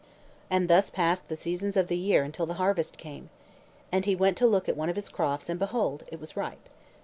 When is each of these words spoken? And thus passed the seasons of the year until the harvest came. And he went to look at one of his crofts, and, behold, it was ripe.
And 0.49 0.67
thus 0.67 0.89
passed 0.89 1.27
the 1.27 1.37
seasons 1.37 1.77
of 1.77 1.85
the 1.85 1.95
year 1.95 2.23
until 2.23 2.47
the 2.47 2.55
harvest 2.55 2.97
came. 2.97 3.29
And 3.91 4.03
he 4.03 4.15
went 4.15 4.35
to 4.37 4.47
look 4.47 4.67
at 4.67 4.75
one 4.75 4.89
of 4.89 4.95
his 4.95 5.09
crofts, 5.09 5.47
and, 5.47 5.59
behold, 5.59 6.05
it 6.11 6.19
was 6.19 6.35
ripe. 6.35 6.69